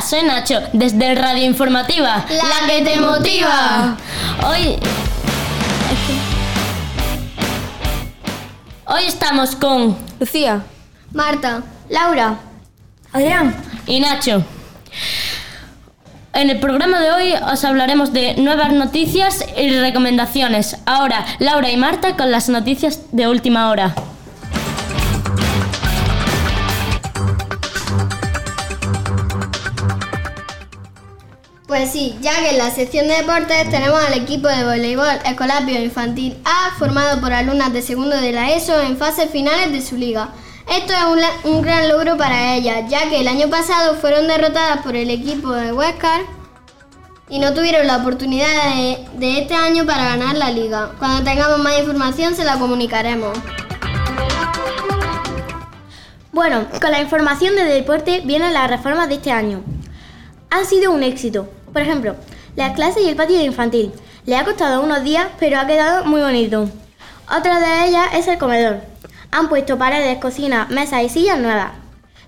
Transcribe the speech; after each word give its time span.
soy 0.00 0.22
Nacho, 0.22 0.60
desde 0.72 1.14
Radio 1.14 1.44
Informativa. 1.44 2.24
La 2.28 2.66
que 2.66 2.82
te 2.82 3.00
motiva. 3.00 3.96
Hoy. 4.46 4.76
Hoy 8.86 9.02
estamos 9.06 9.54
con 9.56 9.96
Lucía. 10.18 10.62
Marta. 11.12 11.62
Laura. 11.88 12.38
Adrián. 13.12 13.54
y 13.86 14.00
Nacho. 14.00 14.44
En 16.32 16.48
el 16.48 16.60
programa 16.60 17.00
de 17.00 17.10
hoy 17.10 17.34
os 17.52 17.64
hablaremos 17.64 18.12
de 18.12 18.34
nuevas 18.34 18.72
noticias 18.72 19.44
y 19.56 19.70
recomendaciones. 19.80 20.76
Ahora, 20.86 21.26
Laura 21.40 21.70
y 21.70 21.76
Marta 21.76 22.16
con 22.16 22.30
las 22.30 22.48
noticias 22.48 23.00
de 23.12 23.28
última 23.28 23.68
hora. 23.70 23.94
Pues 31.80 31.92
sí, 31.92 32.14
ya 32.20 32.38
que 32.42 32.50
en 32.50 32.58
la 32.58 32.70
sección 32.70 33.08
de 33.08 33.14
deportes 33.14 33.70
tenemos 33.70 33.98
al 34.04 34.12
equipo 34.12 34.48
de 34.48 34.64
voleibol 34.64 35.06
Escolapio 35.24 35.82
Infantil 35.82 36.36
A, 36.44 36.78
formado 36.78 37.22
por 37.22 37.32
alumnas 37.32 37.72
de 37.72 37.80
segundo 37.80 38.20
de 38.20 38.32
la 38.32 38.50
ESO 38.50 38.82
en 38.82 38.98
fases 38.98 39.30
finales 39.30 39.72
de 39.72 39.80
su 39.80 39.96
liga. 39.96 40.28
Esto 40.70 40.92
es 40.92 41.04
un, 41.04 41.50
un 41.50 41.62
gran 41.62 41.88
logro 41.88 42.18
para 42.18 42.54
ellas, 42.54 42.84
ya 42.90 43.08
que 43.08 43.22
el 43.22 43.28
año 43.28 43.48
pasado 43.48 43.94
fueron 43.94 44.28
derrotadas 44.28 44.82
por 44.82 44.94
el 44.94 45.08
equipo 45.08 45.52
de 45.52 45.72
Huescar 45.72 46.20
y 47.30 47.38
no 47.38 47.54
tuvieron 47.54 47.86
la 47.86 47.96
oportunidad 47.96 48.74
de, 48.74 49.06
de 49.14 49.40
este 49.40 49.54
año 49.54 49.86
para 49.86 50.04
ganar 50.04 50.36
la 50.36 50.50
liga. 50.50 50.90
Cuando 50.98 51.24
tengamos 51.24 51.60
más 51.60 51.78
información 51.78 52.36
se 52.36 52.44
la 52.44 52.58
comunicaremos. 52.58 53.38
Bueno, 56.30 56.66
con 56.78 56.90
la 56.90 57.00
información 57.00 57.56
de 57.56 57.64
deporte 57.64 58.20
vienen 58.22 58.52
las 58.52 58.68
reformas 58.68 59.08
de 59.08 59.14
este 59.14 59.32
año. 59.32 59.64
Han 60.50 60.66
sido 60.66 60.92
un 60.92 61.02
éxito. 61.02 61.48
Por 61.72 61.82
ejemplo, 61.82 62.16
las 62.56 62.72
clases 62.74 63.04
y 63.04 63.08
el 63.08 63.16
patio 63.16 63.40
infantil. 63.40 63.92
Le 64.26 64.36
ha 64.36 64.44
costado 64.44 64.82
unos 64.82 65.04
días, 65.04 65.28
pero 65.38 65.58
ha 65.58 65.66
quedado 65.66 66.04
muy 66.04 66.20
bonito. 66.20 66.68
Otra 67.26 67.60
de 67.60 67.88
ellas 67.88 68.08
es 68.14 68.26
el 68.26 68.38
comedor. 68.38 68.80
Han 69.30 69.48
puesto 69.48 69.78
paredes, 69.78 70.18
cocina, 70.18 70.66
mesas 70.68 71.04
y 71.04 71.08
sillas 71.08 71.38
nuevas. 71.38 71.70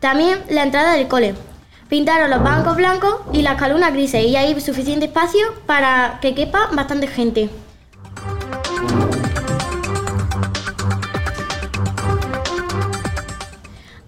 También 0.00 0.42
la 0.50 0.64
entrada 0.64 0.94
del 0.94 1.06
cole. 1.06 1.34
Pintaron 1.88 2.30
los 2.30 2.42
bancos 2.42 2.76
blancos 2.76 3.20
y 3.32 3.42
las 3.42 3.60
columnas 3.60 3.92
grises 3.92 4.24
y 4.24 4.36
hay 4.36 4.60
suficiente 4.60 5.06
espacio 5.06 5.46
para 5.64 6.18
que 6.20 6.34
quepa 6.34 6.68
bastante 6.72 7.06
gente. 7.06 7.48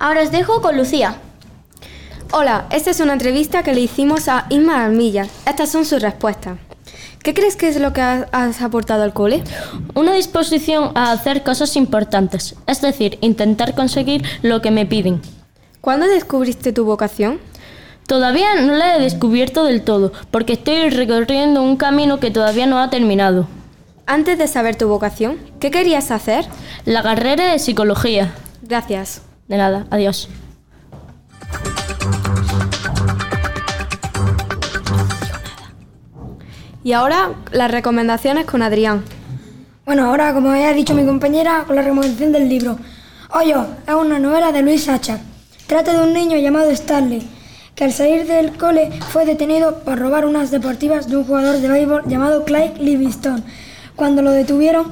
Ahora 0.01 0.23
os 0.23 0.33
dejo 0.33 0.61
con 0.61 0.77
Lucía. 0.77 1.15
Hola, 2.33 2.67
esta 2.71 2.93
es 2.93 3.01
una 3.01 3.13
entrevista 3.13 3.65
que 3.65 3.75
le 3.75 3.81
hicimos 3.81 4.29
a 4.29 4.47
Inma 4.51 4.85
Armilla. 4.85 5.27
Estas 5.47 5.69
son 5.69 5.85
sus 5.85 6.01
respuestas. 6.01 6.59
¿Qué 7.25 7.35
crees 7.35 7.57
que 7.57 7.69
es 7.69 7.81
lo 7.81 7.93
que 7.93 8.03
has, 8.03 8.29
has 8.31 8.63
aportado 8.63 9.03
al 9.03 9.13
cole? 9.13 9.43
Una 9.95 10.15
disposición 10.15 10.93
a 10.95 11.11
hacer 11.11 11.43
cosas 11.43 11.75
importantes, 11.75 12.55
es 12.69 12.81
decir, 12.83 13.19
intentar 13.21 13.75
conseguir 13.75 14.23
lo 14.43 14.63
que 14.63 14.71
me 14.71 14.87
piden. 14.87 15.21
¿Cuándo 15.81 16.07
descubriste 16.07 16.73
tu 16.73 16.85
vocación? 16.85 17.41
Todavía 18.07 18.55
no 18.61 18.75
la 18.75 18.97
he 18.97 19.01
descubierto 19.01 19.65
del 19.65 19.83
todo, 19.83 20.13
porque 20.31 20.53
estoy 20.53 20.89
recorriendo 20.91 21.63
un 21.63 21.77
camino 21.77 22.21
que 22.21 22.31
todavía 22.31 22.67
no 22.67 22.79
ha 22.79 22.91
terminado. 22.91 23.49
Antes 24.07 24.39
de 24.39 24.47
saber 24.47 24.77
tu 24.77 24.87
vocación, 24.87 25.39
¿qué 25.59 25.73
querías 25.73 26.13
hacer? 26.13 26.45
La 26.85 27.03
carrera 27.03 27.51
de 27.51 27.59
psicología. 27.59 28.33
Gracias. 28.63 29.23
De 29.49 29.57
nada, 29.57 29.87
adiós. 29.91 30.29
Y 36.83 36.93
ahora 36.93 37.33
las 37.53 37.71
recomendaciones 37.71 38.47
con 38.47 38.63
Adrián. 38.63 39.05
Bueno, 39.85 40.07
ahora, 40.07 40.33
como 40.33 40.49
había 40.51 40.73
dicho 40.73 40.95
mi 40.95 41.05
compañera, 41.05 41.65
con 41.67 41.77
la 41.77 41.83
recomendación 41.83 42.33
del 42.33 42.49
libro. 42.49 42.79
Hoyo 43.35 43.67
es 43.87 43.95
una 43.95 44.19
novela 44.19 44.51
de 44.51 44.63
Luis 44.63 44.85
Sachar. 44.85 45.21
Trata 45.67 45.93
de 45.93 46.03
un 46.03 46.15
niño 46.15 46.39
llamado 46.39 46.71
Stanley, 46.71 47.29
que 47.75 47.85
al 47.85 47.93
salir 47.93 48.27
del 48.27 48.57
cole 48.57 48.91
fue 49.11 49.27
detenido 49.27 49.81
por 49.81 49.99
robar 49.99 50.25
unas 50.25 50.51
deportivas 50.51 51.07
de 51.07 51.19
un 51.19 51.25
jugador 51.25 51.59
de 51.59 51.69
béisbol 51.69 52.05
llamado 52.07 52.45
Clyde 52.47 52.79
Livingston. 52.79 53.45
Cuando 53.95 54.23
lo 54.23 54.31
detuvieron, 54.31 54.87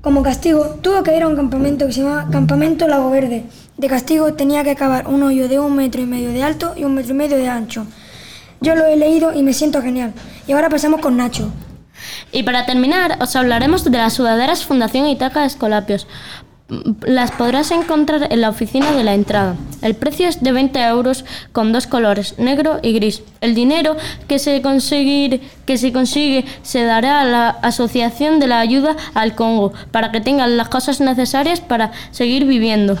como 0.00 0.22
castigo, 0.22 0.78
tuvo 0.80 1.02
que 1.02 1.14
ir 1.14 1.24
a 1.24 1.28
un 1.28 1.36
campamento 1.36 1.86
que 1.86 1.92
se 1.92 2.02
llama 2.02 2.28
Campamento 2.32 2.88
Lago 2.88 3.10
Verde. 3.10 3.44
De 3.76 3.86
castigo 3.86 4.32
tenía 4.32 4.64
que 4.64 4.76
cavar 4.76 5.06
un 5.08 5.22
hoyo 5.22 5.46
de 5.46 5.58
un 5.58 5.76
metro 5.76 6.00
y 6.00 6.06
medio 6.06 6.30
de 6.30 6.42
alto 6.42 6.72
y 6.74 6.84
un 6.84 6.94
metro 6.94 7.12
y 7.12 7.16
medio 7.18 7.36
de 7.36 7.48
ancho. 7.48 7.86
Yo 8.62 8.76
lo 8.76 8.86
he 8.86 8.96
leído 8.96 9.34
y 9.34 9.42
me 9.42 9.52
siento 9.52 9.82
genial. 9.82 10.12
Y 10.46 10.52
ahora 10.52 10.68
pasamos 10.68 11.00
con 11.00 11.16
Nacho. 11.16 11.50
Y 12.30 12.44
para 12.44 12.64
terminar, 12.64 13.18
os 13.20 13.34
hablaremos 13.34 13.84
de 13.84 13.98
las 13.98 14.14
sudaderas 14.14 14.64
Fundación 14.64 15.08
Itaca 15.08 15.44
Escolapios. 15.44 16.06
Las 17.02 17.32
podrás 17.32 17.70
encontrar 17.72 18.32
en 18.32 18.40
la 18.40 18.48
oficina 18.48 18.92
de 18.92 19.02
la 19.02 19.14
entrada. 19.14 19.56
El 19.82 19.94
precio 19.94 20.28
es 20.28 20.42
de 20.42 20.52
20 20.52 20.80
euros 20.80 21.24
con 21.50 21.72
dos 21.72 21.88
colores, 21.88 22.38
negro 22.38 22.78
y 22.82 22.92
gris. 22.92 23.22
El 23.40 23.54
dinero 23.54 23.96
que 24.28 24.38
se, 24.38 24.62
conseguir, 24.62 25.42
que 25.66 25.76
se 25.76 25.92
consigue 25.92 26.46
se 26.62 26.84
dará 26.84 27.20
a 27.20 27.24
la 27.24 27.50
Asociación 27.50 28.38
de 28.38 28.46
la 28.46 28.60
Ayuda 28.60 28.96
al 29.12 29.34
Congo 29.34 29.72
para 29.90 30.12
que 30.12 30.20
tengan 30.20 30.56
las 30.56 30.68
cosas 30.68 31.00
necesarias 31.00 31.60
para 31.60 31.90
seguir 32.12 32.46
viviendo. 32.46 32.96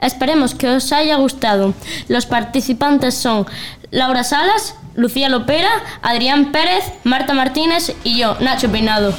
Esperemos 0.00 0.54
que 0.54 0.68
os 0.68 0.92
haya 0.92 1.16
gustado. 1.16 1.74
Los 2.08 2.26
participantes 2.26 3.14
son 3.14 3.46
Laura 3.90 4.24
Salas, 4.24 4.74
Lucía 4.94 5.28
Lopera, 5.28 5.70
Adrián 6.02 6.52
Pérez, 6.52 6.84
Marta 7.04 7.34
Martínez 7.34 7.94
y 8.04 8.18
yo, 8.18 8.36
Nacho 8.40 8.70
Peinado. 8.70 9.14